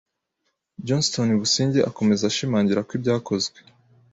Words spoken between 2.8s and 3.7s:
ko ibyakozwe